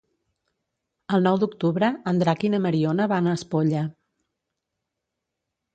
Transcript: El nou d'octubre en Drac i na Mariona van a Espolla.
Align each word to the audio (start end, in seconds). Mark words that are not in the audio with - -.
El 1.17 1.25
nou 1.27 1.37
d'octubre 1.43 1.89
en 2.13 2.23
Drac 2.23 2.47
i 2.49 2.53
na 2.55 2.61
Mariona 2.65 3.09
van 3.15 3.29
a 3.29 3.37
Espolla. 3.41 3.87